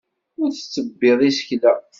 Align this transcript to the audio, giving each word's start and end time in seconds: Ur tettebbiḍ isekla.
Ur 0.41 0.49
tettebbiḍ 0.57 1.19
isekla. 1.29 1.73